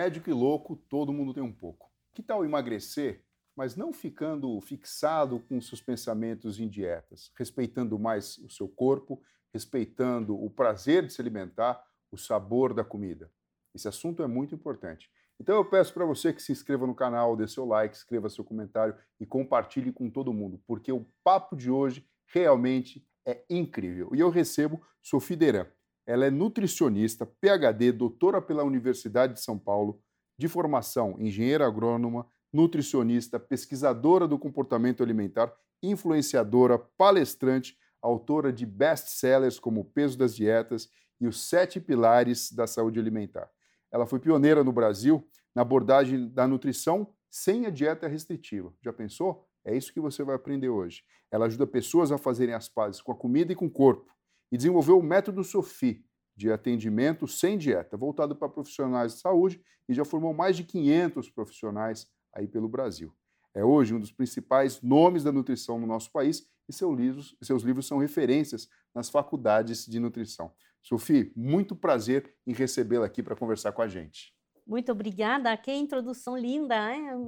[0.00, 1.90] Médico e louco, todo mundo tem um pouco.
[2.14, 3.24] Que tal emagrecer,
[3.56, 9.20] mas não ficando fixado com seus pensamentos em dietas, respeitando mais o seu corpo,
[9.52, 13.28] respeitando o prazer de se alimentar, o sabor da comida?
[13.74, 15.10] Esse assunto é muito importante.
[15.40, 18.44] Então eu peço para você que se inscreva no canal, dê seu like, escreva seu
[18.44, 24.14] comentário e compartilhe com todo mundo, porque o papo de hoje realmente é incrível.
[24.14, 25.66] E eu recebo Sofia Deran.
[26.08, 30.00] Ela é nutricionista, PhD, doutora pela Universidade de São Paulo,
[30.38, 39.82] de formação engenheira agrônoma, nutricionista, pesquisadora do comportamento alimentar, influenciadora, palestrante, autora de best-sellers como
[39.82, 40.88] O Peso das Dietas
[41.20, 43.50] e Os Sete Pilares da Saúde Alimentar.
[43.92, 48.72] Ela foi pioneira no Brasil na abordagem da nutrição sem a dieta restritiva.
[48.80, 49.46] Já pensou?
[49.62, 51.02] É isso que você vai aprender hoje.
[51.30, 54.06] Ela ajuda pessoas a fazerem as pazes com a comida e com o corpo
[54.50, 56.04] e desenvolveu o método SOFI,
[56.36, 61.30] de atendimento sem dieta, voltado para profissionais de saúde e já formou mais de 500
[61.30, 63.12] profissionais aí pelo Brasil.
[63.54, 67.62] É hoje um dos principais nomes da nutrição no nosso país e seus livros, seus
[67.62, 70.52] livros são referências nas faculdades de nutrição.
[70.80, 74.32] Sophie, muito prazer em recebê-la aqui para conversar com a gente.
[74.68, 76.76] Muito obrigada, que introdução linda,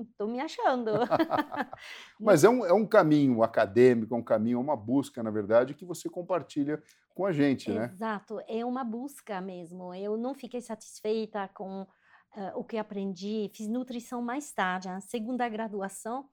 [0.02, 0.92] estou me achando.
[2.20, 5.72] Mas é um, é um caminho acadêmico, é um caminho, é uma busca, na verdade,
[5.72, 6.82] que você compartilha
[7.20, 7.90] com a gente, né?
[7.92, 9.94] Exato, é uma busca mesmo.
[9.94, 11.88] Eu não fiquei satisfeita com uh,
[12.54, 16.26] o que aprendi, fiz nutrição mais tarde, a segunda graduação,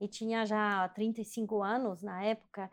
[0.00, 2.70] e tinha já 35 anos na época,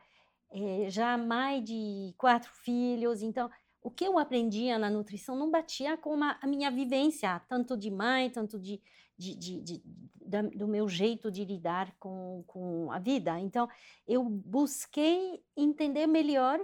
[0.52, 3.50] eh, já mais de quatro filhos, então
[3.82, 7.90] o que eu aprendia na nutrição não batia com uma, a minha vivência, tanto de
[7.90, 8.80] mãe, tanto de,
[9.18, 9.84] de, de, de
[10.24, 13.40] da, do meu jeito de lidar com, com a vida.
[13.40, 13.68] Então,
[14.08, 16.60] eu busquei entender melhor,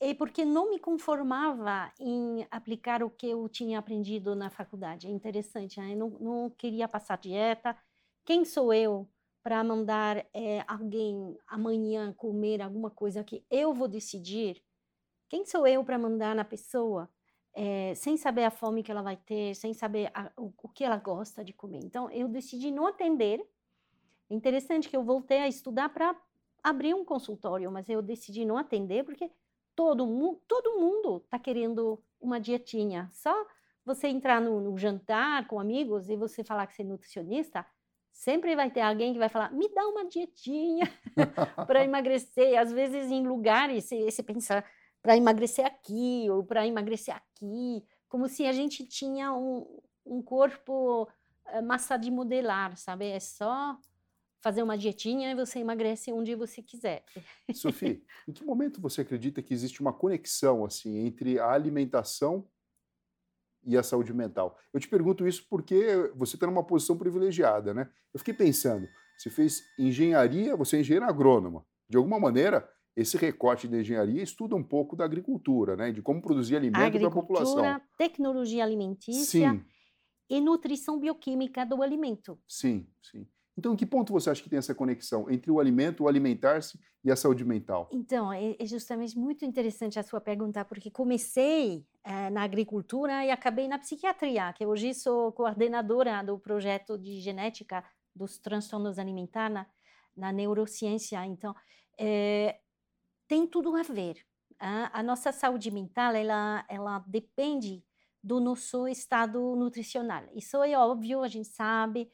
[0.00, 5.06] e porque não me conformava em aplicar o que eu tinha aprendido na faculdade.
[5.06, 5.92] É interessante, né?
[5.92, 7.76] eu não, não queria passar dieta.
[8.24, 9.06] Quem sou eu
[9.42, 14.62] para mandar é, alguém amanhã comer alguma coisa que eu vou decidir?
[15.28, 17.08] Quem sou eu para mandar na pessoa
[17.52, 20.82] é, sem saber a fome que ela vai ter, sem saber a, o, o, que
[20.82, 21.80] ela gosta de comer?
[21.84, 23.46] Então, eu decidi não atender.
[24.30, 26.16] É interessante que eu voltei a estudar para
[26.62, 29.30] abrir um consultório, mas eu decidi não atender porque
[29.74, 33.08] todo, mu todo mundo está querendo uma dietinha.
[33.12, 33.34] Só
[33.84, 37.66] você entrar no, no jantar com amigos e você falar que você é nutricionista,
[38.12, 40.86] sempre vai ter alguém que vai falar, me dá uma dietinha
[41.66, 42.58] para emagrecer.
[42.58, 44.64] Às vezes, em lugares, você, você pensa,
[45.02, 49.66] para emagrecer aqui ou para emagrecer aqui, como se a gente tinha um,
[50.04, 53.08] um corpo uh, massa de modelar, sabe?
[53.08, 53.76] É só
[54.40, 57.04] fazer uma dietinha e você emagrece onde você quiser.
[57.54, 62.48] Sofia, em que momento você acredita que existe uma conexão assim entre a alimentação
[63.64, 64.58] e a saúde mental?
[64.72, 67.90] Eu te pergunto isso porque você está numa posição privilegiada, né?
[68.12, 71.64] Eu fiquei pensando, você fez engenharia, você é engenheiro agrônoma.
[71.88, 76.20] De alguma maneira, esse recorte da engenharia estuda um pouco da agricultura, né, de como
[76.22, 77.80] produzir alimento para a população.
[77.98, 79.64] tecnologia alimentícia sim.
[80.28, 82.38] e nutrição bioquímica do alimento.
[82.48, 83.26] Sim, sim.
[83.60, 86.80] Então, em que ponto você acha que tem essa conexão entre o alimento, o alimentar-se
[87.04, 87.90] e a saúde mental?
[87.92, 93.30] Então, é, é justamente muito interessante a sua pergunta, porque comecei é, na agricultura e
[93.30, 97.84] acabei na psiquiatria, que hoje sou coordenadora do projeto de genética
[98.16, 99.66] dos transtornos alimentares na,
[100.16, 101.22] na neurociência.
[101.26, 101.54] Então,
[101.98, 102.60] é,
[103.28, 104.24] tem tudo a ver.
[104.58, 107.84] A, a nossa saúde mental, ela, ela depende
[108.24, 110.24] do nosso estado nutricional.
[110.34, 112.10] Isso é óbvio, a gente sabe.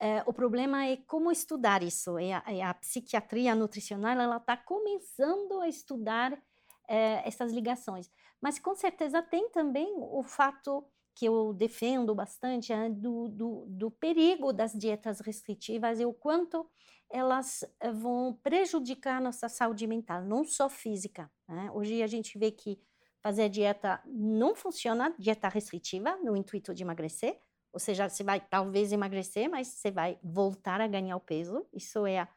[0.00, 2.18] É, o problema é como estudar isso.
[2.18, 6.40] É a, é a psiquiatria nutricional, ela está começando a estudar
[6.88, 8.10] é, essas ligações.
[8.40, 10.84] Mas com certeza tem também o fato
[11.14, 16.64] que eu defendo bastante é, do, do, do perigo das dietas restritivas e o quanto
[17.10, 21.30] elas eh, vão prejudicar nossa saúde mental, não só física.
[21.48, 21.70] Né?
[21.72, 22.78] Hoje a gente vê que
[23.20, 27.40] fazer dieta não funciona, dieta restritiva, no intuito de emagrecer,
[27.72, 31.66] ou seja, você vai talvez emagrecer, mas você vai voltar a ganhar o peso.
[31.72, 32.28] Isso é a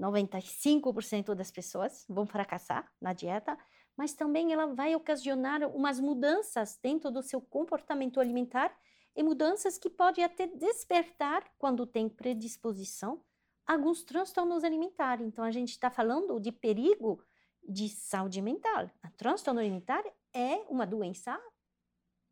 [0.00, 3.58] 95% das pessoas vão fracassar na dieta,
[3.96, 8.74] mas também ela vai ocasionar umas mudanças dentro do seu comportamento alimentar
[9.14, 13.22] e mudanças que pode até despertar quando tem predisposição
[13.66, 15.26] alguns transtornos alimentares.
[15.26, 17.22] Então, a gente está falando de perigo
[17.62, 18.90] de saúde mental.
[19.02, 20.02] A transtorno alimentar
[20.34, 21.38] é uma doença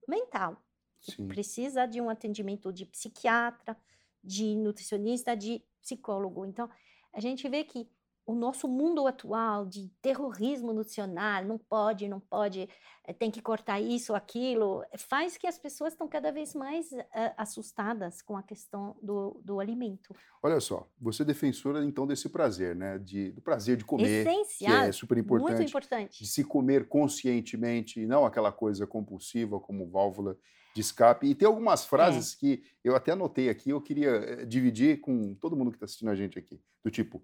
[0.08, 0.56] mental.
[1.00, 3.76] Que precisa de um atendimento de psiquiatra,
[4.22, 6.44] de nutricionista, de psicólogo.
[6.44, 6.68] Então,
[7.12, 7.88] a gente vê que
[8.30, 12.68] o nosso mundo atual de terrorismo nutricional, não pode, não pode,
[13.04, 17.06] eh, tem que cortar isso, aquilo, faz que as pessoas estão cada vez mais uh,
[17.36, 20.14] assustadas com a questão do, do alimento.
[20.42, 22.98] Olha só, você é defensora então desse prazer, né?
[22.98, 26.22] De, do prazer de comer, Essencial, que é super importante, muito importante.
[26.22, 30.36] de se comer conscientemente, e não aquela coisa compulsiva como válvula
[30.74, 31.26] de escape.
[31.26, 32.36] E tem algumas frases é.
[32.38, 36.10] que eu até anotei aqui, eu queria eh, dividir com todo mundo que está assistindo
[36.10, 37.22] a gente aqui, do tipo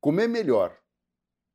[0.00, 0.76] comer melhor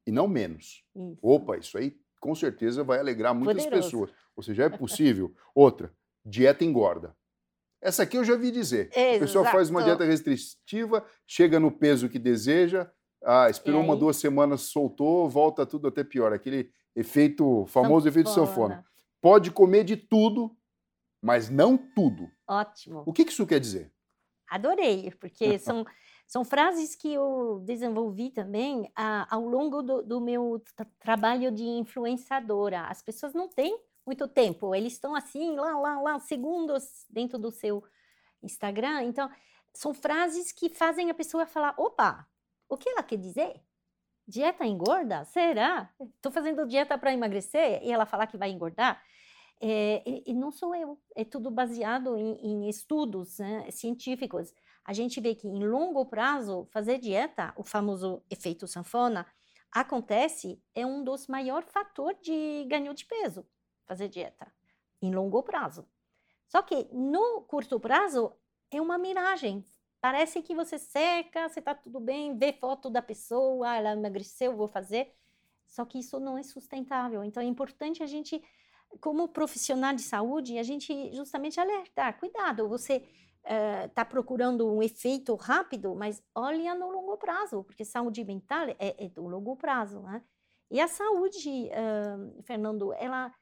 [0.06, 0.84] e não menos.
[0.96, 1.18] Isso.
[1.22, 3.90] Opa, isso aí com certeza vai alegrar muitas Poderoso.
[3.90, 4.12] pessoas.
[4.36, 5.34] Ou seja, é possível.
[5.56, 5.94] Outra,
[6.24, 7.16] dieta engorda.
[7.82, 8.90] Essa aqui eu já vi dizer.
[8.96, 9.16] Exato.
[9.16, 12.92] A pessoa faz uma dieta restritiva, chega no peso que deseja,
[13.24, 16.32] ah, esperou uma, duas semanas, soltou, volta tudo até pior.
[16.32, 18.10] Aquele efeito, famoso sanfona.
[18.10, 18.86] efeito sanfona.
[19.20, 20.56] Pode comer de tudo,
[21.22, 22.30] mas não tudo.
[22.48, 23.04] Ótimo.
[23.06, 23.94] O que isso quer dizer?
[24.50, 25.86] Adorei, porque são
[26.32, 30.64] são frases que eu desenvolvi também ah, ao longo do, do meu
[30.98, 32.84] trabalho de influenciadora.
[32.84, 37.52] As pessoas não têm muito tempo, eles estão assim, lá, lá, lá, segundos dentro do
[37.52, 37.84] seu
[38.42, 39.04] Instagram.
[39.04, 39.30] Então,
[39.74, 42.26] são frases que fazem a pessoa falar: opa,
[42.70, 43.62] o que ela quer dizer?
[44.26, 45.26] Dieta engorda?
[45.26, 45.94] Será?
[46.16, 49.04] Estou fazendo dieta para emagrecer e ela falar que vai engordar?
[49.64, 54.52] É, e, não sou eu, é tudo baseado em, em estudos né, científicos
[54.84, 59.26] a gente vê que em longo prazo, fazer dieta, o famoso efeito sanfona,
[59.72, 63.46] acontece, é um dos maiores fatores de ganho de peso,
[63.86, 64.52] fazer dieta,
[65.02, 65.88] em longo prazo.
[66.48, 68.34] Só que no curto prazo,
[68.70, 69.64] é uma miragem.
[70.02, 74.68] Parece que você seca, você está tudo bem, vê foto da pessoa, ela emagreceu, vou
[74.68, 75.14] fazer.
[75.68, 77.24] Só que isso não é sustentável.
[77.24, 78.44] Então é importante a gente,
[79.00, 83.04] como profissional de saúde, a gente justamente alertar, cuidado, você
[83.88, 89.06] está uh, procurando um efeito rápido, mas olha no longo prazo, porque saúde mental é,
[89.06, 90.24] é do longo prazo, né?
[90.70, 93.34] E a saúde, uh, Fernando, ela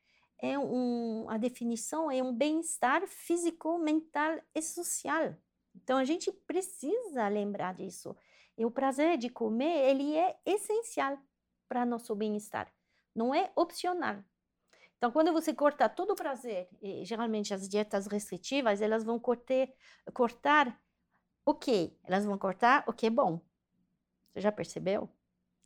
[0.42, 5.36] é um, a definição é um bem-estar físico, mental e social.
[5.76, 8.16] Então a gente precisa lembrar disso.
[8.58, 11.18] E o prazer de comer, ele é essencial
[11.68, 12.72] para nosso bem-estar.
[13.16, 14.24] Não é opcional.
[15.00, 19.70] Então, quando você corta todo o prazer, e geralmente as dietas restritivas, elas vão cortar,
[20.14, 20.78] cortar
[21.46, 21.94] o quê?
[22.04, 23.40] Elas vão cortar o que é bom.
[24.28, 25.10] Você já percebeu?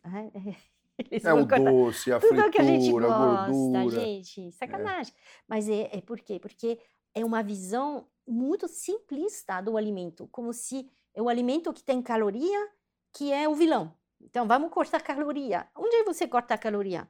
[1.00, 4.00] Eles é o doce, a fritura, que a, gente gosta, a gordura.
[4.00, 5.12] gente, sacanagem.
[5.12, 5.19] É.
[5.47, 6.39] Mas é, é por quê?
[6.39, 6.80] Porque
[7.15, 12.69] é uma visão muito simplista do alimento, como se é o alimento que tem caloria
[13.12, 13.97] que é o vilão.
[14.21, 15.68] Então, vamos cortar caloria.
[15.75, 17.07] Onde você corta a caloria?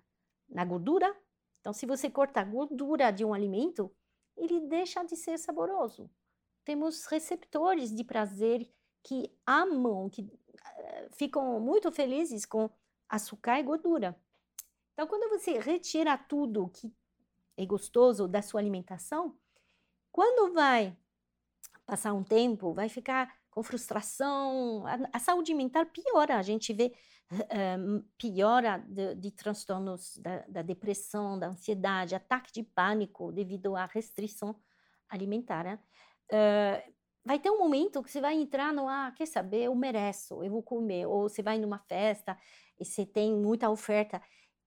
[0.50, 1.14] Na gordura
[1.64, 3.90] então, se você cortar a gordura de um alimento,
[4.36, 6.12] ele deixa de ser saboroso.
[6.66, 8.70] Temos receptores de prazer
[9.02, 12.70] que amam, que uh, ficam muito felizes com
[13.08, 14.14] açúcar e gordura.
[14.92, 16.94] Então, quando você retira tudo que
[17.56, 19.34] é gostoso da sua alimentação,
[20.12, 20.94] quando vai
[21.86, 26.38] passar um tempo, vai ficar com frustração, a, a saúde mental piora.
[26.38, 26.94] A gente vê
[28.18, 34.56] piora de, de transtornos da, da, depressão, da ansiedade, ataque de pânico devido à restrição
[35.10, 35.80] alimentar.
[36.32, 36.94] Uh,
[37.26, 40.52] vai ter um momento que você vai entrar no, ah, quer saber, eu mereço, eu
[40.52, 41.06] vou comer.
[41.06, 42.38] Ou você vai numa festa
[42.80, 44.22] e você tem muita oferta.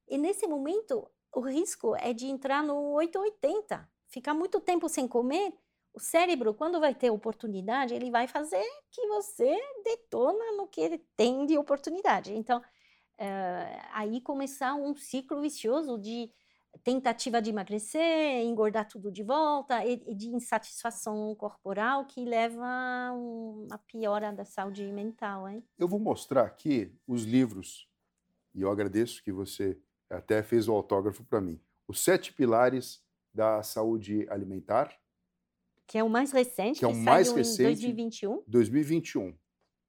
[0.08, 3.88] E nesse momento, o risco é de entrar no 880.
[4.08, 5.52] Ficar muito tempo sem comer
[5.96, 8.62] o cérebro, quando vai ter oportunidade, ele vai fazer
[8.92, 12.34] que você detona no que ele tem de oportunidade.
[12.34, 16.30] Então, uh, aí começar um ciclo vicioso de
[16.84, 23.12] tentativa de emagrecer, engordar tudo de volta e, e de insatisfação corporal que leva a
[23.14, 25.48] uma piora da saúde mental.
[25.48, 25.64] Hein?
[25.78, 27.88] Eu vou mostrar aqui os livros,
[28.54, 31.58] e eu agradeço que você até fez o autógrafo para mim.
[31.88, 34.94] Os Sete Pilares da Saúde Alimentar,
[35.86, 38.42] que é o mais recente, que é o mais recente, em 2021.
[38.46, 39.38] 2021.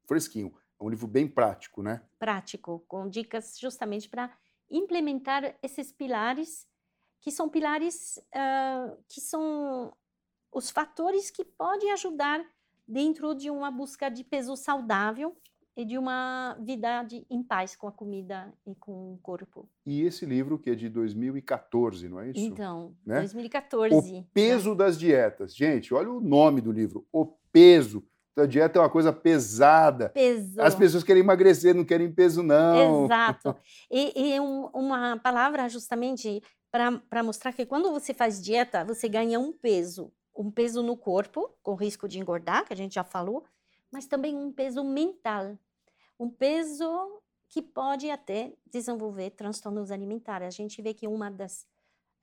[0.06, 0.54] Fresquinho.
[0.80, 2.02] É um livro bem prático, né?
[2.20, 4.32] Prático, com dicas justamente para
[4.70, 6.68] implementar esses pilares,
[7.20, 9.96] que são pilares uh, que são
[10.52, 12.46] os fatores que podem ajudar
[12.88, 15.36] dentro de uma busca de peso saudável
[15.78, 19.70] e de uma vida de, em paz com a comida e com o corpo.
[19.86, 22.40] E esse livro que é de 2014, não é isso?
[22.40, 23.20] Então, né?
[23.20, 23.96] 2014.
[23.96, 24.26] O né?
[24.34, 25.56] peso das dietas.
[25.56, 27.06] Gente, olha o nome do livro.
[27.14, 28.04] O peso.
[28.36, 30.10] A dieta é uma coisa pesada.
[30.10, 30.60] Peso.
[30.60, 33.06] As pessoas querem emagrecer, não querem peso, não.
[33.06, 33.56] Exato.
[33.90, 36.42] E, e um, uma palavra justamente
[36.72, 40.12] para mostrar que quando você faz dieta, você ganha um peso.
[40.36, 43.44] Um peso no corpo, com risco de engordar, que a gente já falou,
[43.92, 45.58] mas também um peso mental
[46.20, 50.48] um peso que pode até desenvolver transtornos alimentares.
[50.48, 51.66] A gente vê que uma das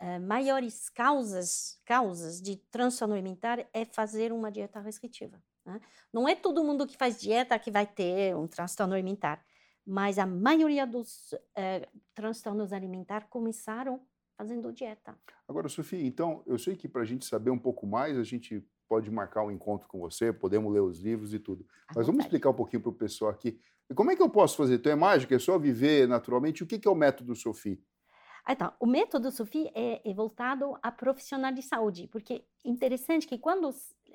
[0.00, 5.42] uh, maiores causas, causas de transtorno alimentar é fazer uma dieta restritiva.
[5.64, 5.80] Né?
[6.12, 9.44] Não é todo mundo que faz dieta que vai ter um transtorno alimentar,
[9.86, 14.00] mas a maioria dos uh, transtornos alimentares começaram
[14.36, 15.16] fazendo dieta.
[15.48, 18.66] Agora, Sofia, então, eu sei que para a gente saber um pouco mais, a gente
[18.88, 21.66] pode marcar um encontro com você, podemos ler os livros e tudo.
[21.94, 23.58] Mas vamos explicar um pouquinho para o pessoal aqui.
[23.94, 24.76] Como é que eu posso fazer?
[24.76, 25.34] Então é mágica?
[25.34, 26.62] É só viver naturalmente?
[26.62, 27.82] O que é o método Sophie?
[28.44, 33.26] Ah, então, o método Sophie é, é, voltado a profissional de saúde, porque é interessante
[33.26, 33.70] que quando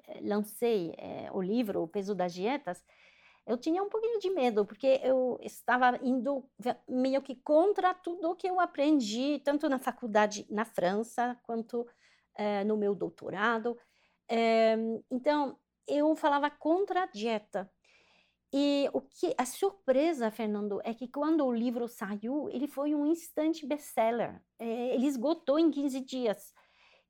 [0.08, 2.84] eh, lancei é, o livro O Peso das Dietas,
[3.48, 6.48] eu tinha um pouquinho de medo, porque eu estava indo
[6.88, 11.88] meio que contra tudo o que eu aprendi, tanto na faculdade na França, quanto
[12.36, 13.76] é, no meu doutorado.
[15.10, 15.58] Então,
[15.88, 17.70] eu falava contra a dieta.
[18.52, 23.06] E o que a surpresa, Fernando, é que quando o livro saiu, ele foi um
[23.06, 24.42] instante best-seller.
[24.58, 26.54] É, ele esgotou em 15 dias.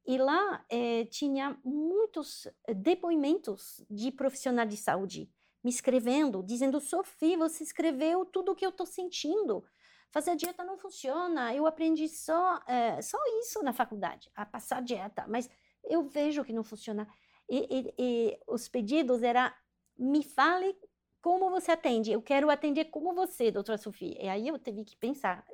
[0.06, 5.32] E lá é, tinha muitos depoimentos de profissionais de saúde
[5.64, 9.64] me escrevendo, dizendo: Sofia, você escreveu tudo o que eu estou sentindo.
[10.12, 11.54] Fazer dieta não funciona.
[11.54, 15.50] Eu aprendi só, é, só isso na faculdade, a passar dieta, mas
[15.84, 17.08] eu vejo que não funciona.
[17.50, 19.56] E, e, e os pedidos era
[19.98, 20.76] me fale
[21.22, 22.12] como você atende?
[22.12, 24.18] Eu quero atender como você, doutora Sofia.
[24.22, 25.46] E aí eu tive que pensar,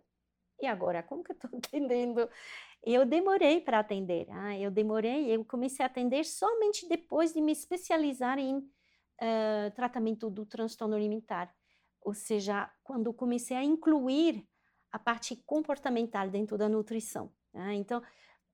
[0.61, 2.29] e agora, como que eu estou atendendo?
[2.83, 7.51] Eu demorei para atender, ah, eu demorei, eu comecei a atender somente depois de me
[7.51, 11.53] especializar em uh, tratamento do transtorno alimentar.
[12.01, 14.47] Ou seja, quando comecei a incluir
[14.91, 17.33] a parte comportamental dentro da nutrição.
[17.53, 17.73] Né?
[17.73, 18.01] Então,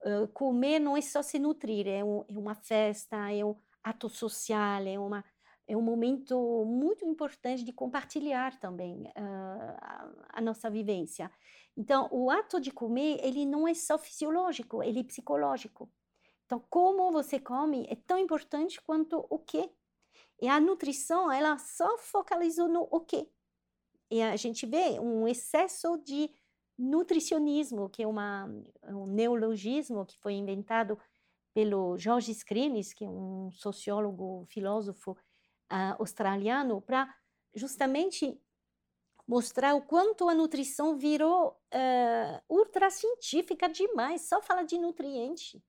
[0.05, 4.09] uh, comer não é só se nutrir, é, um, é uma festa, é um ato
[4.09, 5.25] social, é uma
[5.67, 11.31] é um momento muito importante de compartilhar também uh, a, a, nossa vivência.
[11.77, 15.89] Então, o ato de comer, ele não é só fisiológico, ele é psicológico.
[16.45, 19.69] Então, como você come é tão importante quanto o que.
[20.41, 23.29] E a nutrição, ela só focalizou no o que.
[24.09, 26.29] E a gente vê um excesso de
[26.77, 28.49] nutricionismo, que é uma,
[28.89, 30.97] um neologismo que foi inventado
[31.53, 35.15] pelo George Skrinis, que é um sociólogo, filósofo
[35.71, 37.13] uh, australiano para
[37.55, 38.39] justamente
[39.27, 45.63] mostrar o quanto a nutrição virou uh, ultracientífica demais, só fala de nutriente.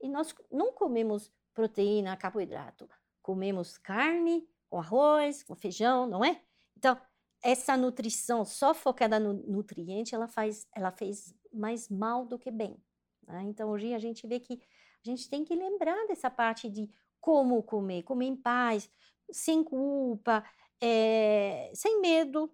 [0.00, 2.88] E nós não comemos proteína, carboidrato,
[3.20, 6.40] comemos carne, com arroz, com feijão, não é?
[6.76, 6.98] Então,
[7.42, 12.82] essa nutrição só focada no nutriente, ela faz, ela fez mais mal do que bem.
[13.26, 13.42] Né?
[13.42, 16.88] Então, hoje a gente vê que a gente tem que lembrar dessa parte de
[17.20, 18.90] como comer, comer em paz,
[19.32, 20.44] sem culpa,
[20.80, 22.50] é, sem medo,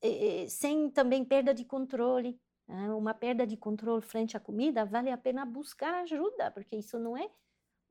[0.00, 2.40] é, sem também perda de controle.
[2.68, 2.90] Né?
[2.92, 7.16] Uma perda de controle frente à comida vale a pena buscar ajuda, porque isso não
[7.16, 7.28] é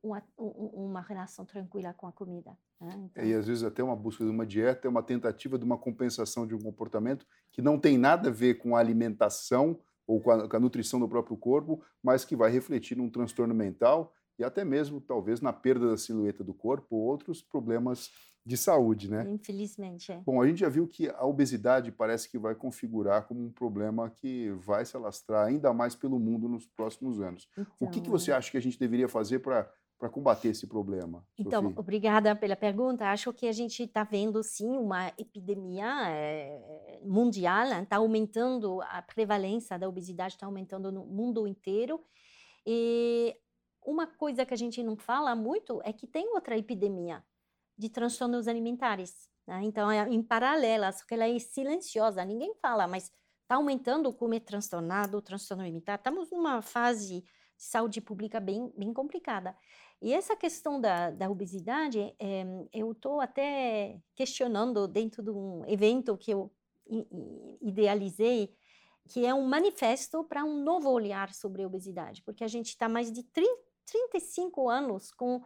[0.03, 2.57] uma, uma relação tranquila com a comida.
[2.79, 2.93] Né?
[2.97, 3.23] Então...
[3.23, 6.47] E às vezes até uma busca de uma dieta é uma tentativa de uma compensação
[6.47, 10.49] de um comportamento que não tem nada a ver com a alimentação ou com a,
[10.49, 14.65] com a nutrição do próprio corpo, mas que vai refletir num transtorno mental e até
[14.65, 18.09] mesmo, talvez, na perda da silhueta do corpo ou outros problemas
[18.43, 19.23] de saúde, né?
[19.29, 20.19] Infelizmente, é.
[20.25, 24.09] Bom, a gente já viu que a obesidade parece que vai configurar como um problema
[24.09, 27.47] que vai se alastrar ainda mais pelo mundo nos próximos anos.
[27.55, 30.65] Então, o que, que você acha que a gente deveria fazer para para combater esse
[30.65, 31.23] problema?
[31.37, 31.79] Então, Sofia?
[31.79, 33.11] obrigada pela pergunta.
[33.11, 39.77] Acho que a gente está vendo sim uma epidemia é, mundial, está aumentando a prevalência
[39.77, 42.03] da obesidade, está aumentando no mundo inteiro.
[42.65, 43.35] E
[43.83, 47.23] uma coisa que a gente não fala muito é que tem outra epidemia
[47.77, 49.29] de transtornos alimentares.
[49.47, 49.61] Né?
[49.63, 53.11] Então, é em paralela, só que ela é silenciosa, ninguém fala, mas
[53.41, 55.95] está aumentando o comer transtornado, o transtorno alimentar.
[55.95, 57.23] Estamos numa fase de
[57.57, 59.55] saúde pública bem, bem complicada.
[60.01, 66.17] E essa questão da, da obesidade, é, eu estou até questionando dentro de um evento
[66.17, 66.51] que eu
[67.61, 68.53] idealizei,
[69.07, 72.89] que é um manifesto para um novo olhar sobre a obesidade, porque a gente está
[72.89, 75.43] mais de 30 35 anos com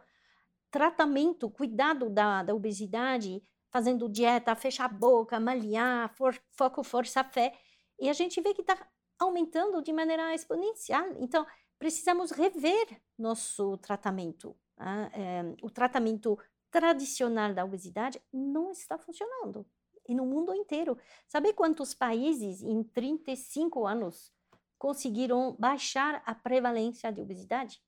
[0.70, 7.52] tratamento, cuidado da, da obesidade, fazendo dieta, fechar a boca, malhar, for, foco, força, fé.
[7.98, 8.76] E a gente vê que está
[9.18, 11.06] aumentando de maneira exponencial.
[11.18, 11.46] Então,
[11.78, 14.56] precisamos rever nosso tratamento.
[14.78, 15.10] Né?
[15.14, 16.38] É, o tratamento
[16.70, 19.66] tradicional da obesidade não está funcionando.
[20.08, 20.96] E no mundo inteiro.
[21.26, 24.32] Sabe quantos países em 35 anos
[24.78, 27.80] conseguiram baixar a prevalência de obesidade?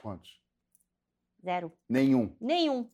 [0.00, 0.40] Quantos?
[1.42, 1.72] Zero.
[1.88, 2.34] Nenhum.
[2.40, 2.90] Nenhum.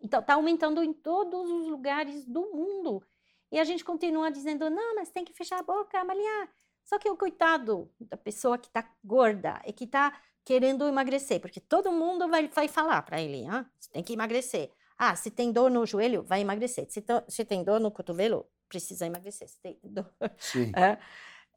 [0.00, 3.02] Então, está aumentando em todos os lugares do mundo.
[3.50, 6.48] E a gente continua dizendo, não, mas tem que fechar a boca, malhar.
[6.84, 11.60] Só que o coitado da pessoa que está gorda e que está querendo emagrecer, porque
[11.60, 14.70] todo mundo vai, vai falar para ele, ah, você tem que emagrecer.
[14.98, 16.86] Ah, se tem dor no joelho, vai emagrecer.
[16.90, 19.48] Se, to, se tem dor no cotovelo, precisa emagrecer.
[19.48, 20.12] Se tem dor...
[20.38, 20.70] Sim.
[20.76, 20.98] É,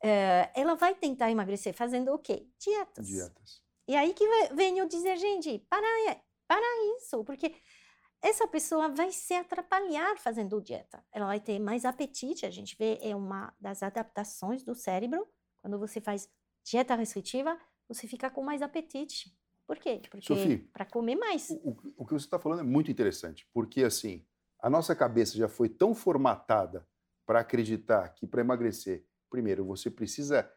[0.09, 2.45] é, ela vai tentar emagrecer fazendo o quê?
[2.59, 3.07] Dietas.
[3.07, 3.63] Dietas.
[3.88, 5.88] E aí que venho dizer, gente, para,
[6.48, 7.56] para isso, porque
[8.22, 11.03] essa pessoa vai se atrapalhar fazendo dieta.
[11.12, 12.46] Ela vai ter mais apetite.
[12.46, 15.27] A gente vê, é uma das adaptações do cérebro.
[15.62, 16.29] Quando você faz
[16.63, 19.34] dieta restritiva, você fica com mais apetite.
[19.65, 20.01] Por quê?
[20.10, 21.50] Porque para comer mais.
[21.50, 24.25] O, o, que você está falando é muito interessante, porque assim,
[24.62, 26.88] a nossa cabeça já foi tão formatada
[27.25, 30.50] para acreditar que para emagrecer, primeiro, você precisa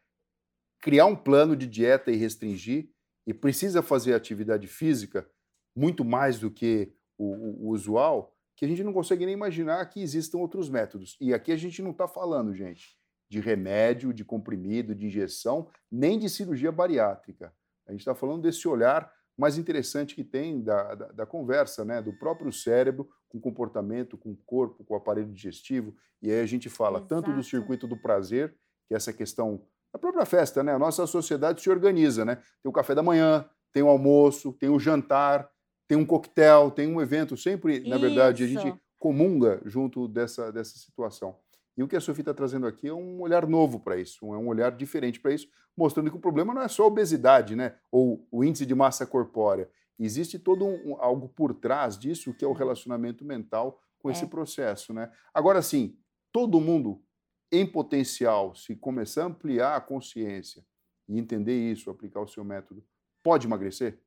[0.80, 2.88] criar um plano de dieta e restringir,
[3.26, 5.28] e precisa fazer atividade física
[5.74, 10.02] muito mais do que o, o, usual, que a gente não consegue nem imaginar que
[10.02, 11.16] existam outros métodos.
[11.20, 12.96] E aqui a gente não está falando, gente,
[13.28, 17.54] de remédio, de comprimido, de injeção, nem de cirurgia bariátrica.
[17.86, 22.02] A gente está falando desse olhar mais interessante que tem da, da, da, conversa, né?
[22.02, 25.94] do próprio cérebro com o comportamento, com o corpo, com o aparelho digestivo.
[26.20, 27.08] E aí a gente fala Exato.
[27.08, 28.54] tanto do circuito do prazer,
[28.86, 30.72] que é essa questão da própria festa, né?
[30.72, 32.36] A nossa sociedade se organiza, né?
[32.62, 35.50] Tem o café da manhã, tem o almoço, tem o jantar,
[35.86, 38.58] tem um coquetel, tem um evento, sempre, na verdade, Isso.
[38.58, 41.36] a gente comunga junto dessa, dessa situação.
[41.76, 44.36] E o que a Sofia está trazendo aqui é um olhar novo para isso, é
[44.36, 47.74] um olhar diferente para isso, mostrando que o problema não é só a obesidade, né?
[47.90, 49.68] Ou o índice de massa corpórea.
[49.98, 54.12] Existe todo um, algo por trás disso que é o relacionamento mental com é.
[54.12, 55.10] esse processo, né?
[55.32, 55.96] Agora sim,
[56.32, 57.02] todo mundo
[57.52, 60.64] em potencial, se começar a ampliar a consciência
[61.08, 62.84] e entender isso, aplicar o seu método,
[63.22, 64.00] pode emagrecer?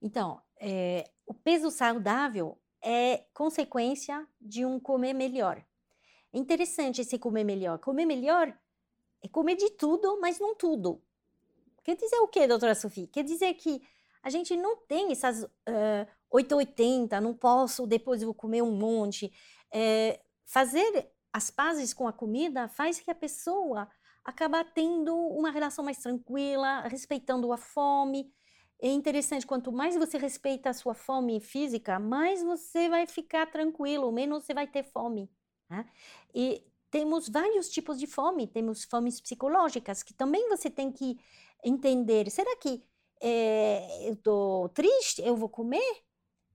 [0.00, 5.62] Então, é, o peso saudável é consequência de um comer melhor.
[6.32, 7.78] É interessante esse comer melhor.
[7.78, 8.56] Comer melhor
[9.22, 11.02] é comer de tudo, mas não tudo.
[11.82, 13.06] Quer dizer o quê, doutora Sofia?
[13.08, 13.82] Quer dizer que
[14.22, 19.32] a gente não tem essas uh, 880, não posso, depois vou comer um monte.
[19.72, 23.88] É, fazer as pazes com a comida faz que a pessoa
[24.24, 28.32] acaba tendo uma relação mais tranquila, respeitando a fome,
[28.80, 34.12] é interessante, quanto mais você respeita a sua fome física, mais você vai ficar tranquilo,
[34.12, 35.28] menos você vai ter fome.
[35.68, 35.84] Né?
[36.32, 41.18] E temos vários tipos de fome, temos fomes psicológicas, que também você tem que
[41.64, 42.30] entender.
[42.30, 42.82] Será que
[43.20, 46.04] é, eu estou triste, eu vou comer?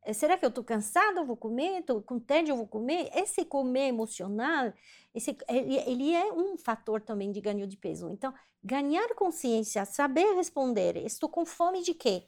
[0.06, 1.80] Eh, será que eu estou cansado, eu vou comer?
[1.80, 3.10] Estou com tédio, eu vou comer?
[3.14, 4.74] Esse comer emocional,
[5.14, 8.10] esse, ele, ele é um fator também de ganho de peso.
[8.10, 12.28] Então, ganhar consciência, saber responder, estou com fome de quê?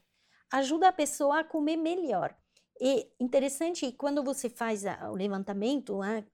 [0.51, 2.35] Ajuda a pessoa a comer melhor.
[2.79, 6.25] E interessante, quando você faz o levantamento, né,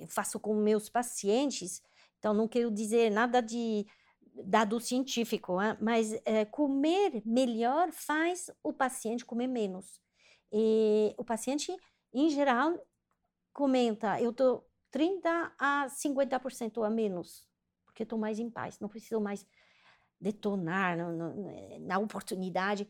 [0.00, 1.82] eu faço com meus pacientes,
[2.18, 3.86] então não quero dizer nada de
[4.44, 10.05] dado científico, né, mas é, comer melhor faz o paciente comer menos.
[10.52, 11.74] E o paciente,
[12.12, 12.78] em geral,
[13.52, 17.46] comenta, eu estou 30 a 50% a menos
[17.96, 19.46] porque estou mais em paz, não preciso mais
[20.20, 22.86] detonar no, no, na oportunidade.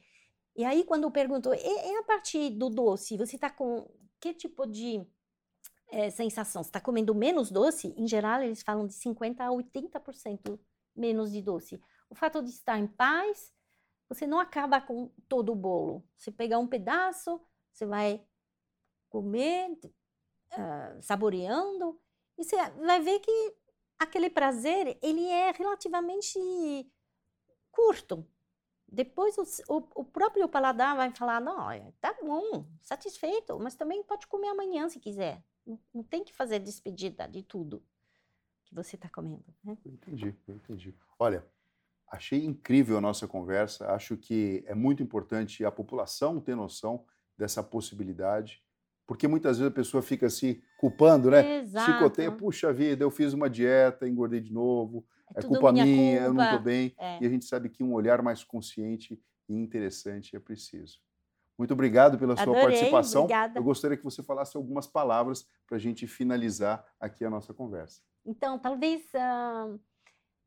[0.56, 3.88] E aí, quando eu pergunto, e, e a partir do doce, você está com
[4.20, 5.06] que tipo de
[5.92, 6.64] é, sensação?
[6.64, 7.94] Você está comendo menos doce?
[7.96, 10.58] Em geral, eles falam de 50% a 80%
[10.96, 11.80] menos de doce.
[12.10, 13.52] O fato de estar em paz,
[14.08, 16.04] você não acaba com todo o bolo.
[16.16, 17.40] Você pegar um pedaço,
[17.72, 18.24] você vai
[19.08, 22.00] comer, uh, saboreando,
[22.38, 23.56] e você vai ver que
[23.98, 26.38] aquele prazer ele é relativamente
[27.70, 28.26] curto.
[28.88, 34.26] Depois o, o, o, próprio paladar vai falar, não, tá bom, satisfeito, mas também pode
[34.26, 35.44] comer amanhã se quiser.
[35.66, 37.84] Não, não tem que fazer despedida de tudo
[38.64, 39.44] que você está comendo.
[39.64, 39.76] Né?
[39.84, 40.94] Entendi, entendi.
[41.18, 41.44] Olha,
[42.10, 43.90] achei incrível a nossa conversa.
[43.92, 47.04] Acho que é muito importante a população ter noção
[47.36, 48.64] dessa possibilidade
[49.06, 51.58] porque muitas vezes a pessoa fica se culpando, né?
[51.58, 51.92] Exato.
[51.92, 56.12] Chicoteia, puxa vida, eu fiz uma dieta, engordei de novo, é, é culpa minha, minha
[56.16, 56.26] culpa.
[56.26, 56.94] eu não estou bem.
[56.98, 57.22] É.
[57.22, 60.98] E a gente sabe que um olhar mais consciente e interessante é preciso.
[61.56, 63.22] Muito obrigado pela sua Adorei, participação.
[63.22, 63.58] Obrigada.
[63.58, 68.02] Eu gostaria que você falasse algumas palavras para a gente finalizar aqui a nossa conversa.
[68.26, 69.80] Então, talvez uh,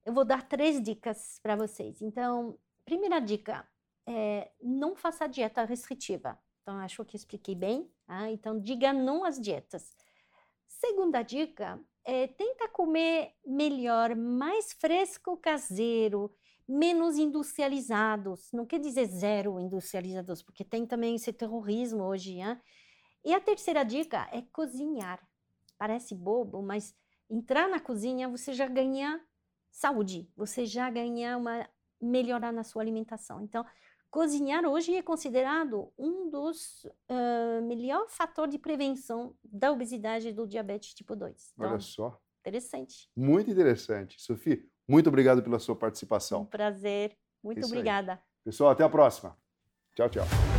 [0.10, 2.02] eu vou dar três dicas para vocês.
[2.02, 3.64] Então, primeira dica
[4.08, 6.36] é não faça dieta restritiva.
[6.64, 7.88] Então, acho que expliquei bem.
[8.08, 9.96] Ah, então, diga não às dietas.
[10.68, 16.34] Segunda dica é tenta comer melhor, mais fresco caseiro,
[16.68, 18.52] menos industrializados.
[18.52, 22.40] Não quer dizer zero industrializados, porque tem também esse terrorismo hoje.
[22.40, 22.60] Hein?
[23.24, 25.20] E a terceira dica é cozinhar.
[25.78, 26.96] Parece bobo, mas
[27.30, 29.24] entrar na cozinha, você já ganha
[29.72, 31.68] saúde, você já ganha uma
[32.02, 33.42] melhorar na sua alimentação.
[33.42, 33.66] Então,
[34.10, 40.48] cozinhar hoje é considerado um dos uh, melhores fatores de prevenção da obesidade e do
[40.48, 41.54] diabetes tipo 2.
[41.56, 42.20] Então, Olha só.
[42.42, 43.10] Interessante.
[43.16, 44.20] Muito interessante.
[44.20, 46.42] Sofia, muito obrigado pela sua participação.
[46.42, 47.18] Um prazer.
[47.44, 48.14] Muito Isso obrigada.
[48.14, 48.20] Aí.
[48.46, 49.38] Pessoal, até a próxima.
[49.96, 50.59] Tchau, tchau.